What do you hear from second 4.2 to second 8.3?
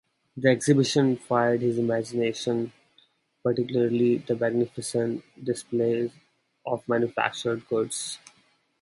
magnificent displays of manufactured goods.